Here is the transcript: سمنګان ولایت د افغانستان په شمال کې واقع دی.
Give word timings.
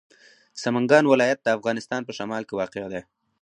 سمنګان 0.61 1.03
ولایت 1.07 1.39
د 1.43 1.47
افغانستان 1.57 2.01
په 2.05 2.11
شمال 2.17 2.43
کې 2.47 2.57
واقع 2.59 2.85
دی. 2.93 3.01